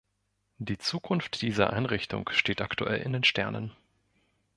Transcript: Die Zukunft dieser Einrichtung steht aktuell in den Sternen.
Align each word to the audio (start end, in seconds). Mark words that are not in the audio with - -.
Die 0.57 0.79
Zukunft 0.79 1.43
dieser 1.43 1.73
Einrichtung 1.73 2.27
steht 2.33 2.61
aktuell 2.61 3.01
in 3.03 3.13
den 3.13 3.23
Sternen. 3.23 3.71